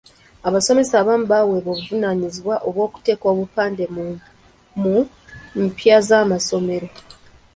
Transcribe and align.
Abasomesa 0.47 0.93
abamu 0.97 1.25
baweebwa 1.31 1.71
obuvunaanyizibwa 1.73 2.55
obw’okuteeka 2.67 3.25
obupande 3.33 3.83
mu 4.81 4.93
mpya 5.65 5.97
z’amasomero. 6.07 6.87